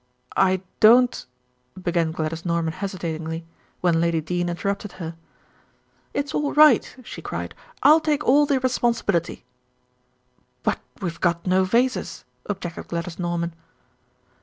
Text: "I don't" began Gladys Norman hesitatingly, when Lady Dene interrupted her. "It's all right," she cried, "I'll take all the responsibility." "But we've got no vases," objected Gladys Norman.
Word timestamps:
"I 0.35 0.63
don't" 0.79 1.27
began 1.79 2.11
Gladys 2.11 2.43
Norman 2.43 2.73
hesitatingly, 2.73 3.45
when 3.81 4.01
Lady 4.01 4.19
Dene 4.19 4.49
interrupted 4.49 4.93
her. 4.93 5.15
"It's 6.11 6.33
all 6.33 6.53
right," 6.55 6.97
she 7.03 7.21
cried, 7.21 7.53
"I'll 7.83 7.99
take 7.99 8.23
all 8.23 8.47
the 8.47 8.59
responsibility." 8.59 9.45
"But 10.63 10.79
we've 11.03 11.21
got 11.21 11.45
no 11.45 11.65
vases," 11.65 12.25
objected 12.47 12.87
Gladys 12.87 13.19
Norman. 13.19 13.53